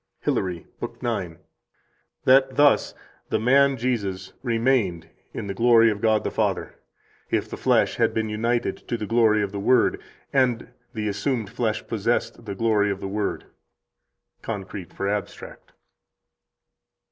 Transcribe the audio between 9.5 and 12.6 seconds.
the Word, and the assumed flesh possessed the